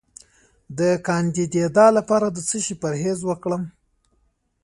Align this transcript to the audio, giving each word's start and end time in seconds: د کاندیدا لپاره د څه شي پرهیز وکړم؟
د 0.77 0.81
کاندیدا 1.07 1.87
لپاره 1.97 2.27
د 2.31 2.37
څه 2.49 2.57
شي 2.65 2.75
پرهیز 2.83 3.19
وکړم؟ 3.29 3.63